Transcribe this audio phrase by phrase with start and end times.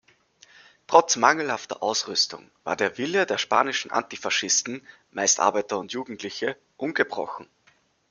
[0.87, 4.81] Trotz mangelhafter Ausrüstung war der Wille der spanischen Antifaschisten,
[5.11, 7.47] meist Arbeiter und Jugendliche, ungebrochen.